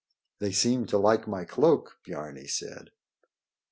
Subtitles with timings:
[0.39, 2.89] "They seem to like my cloak," Biarni said.